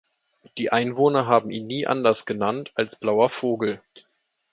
[0.57, 3.79] Die Einwohner haben ihn nie anders genannt als blauer Vogel.